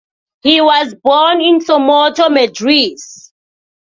[0.41, 3.31] He was born in Somoto, Madriz.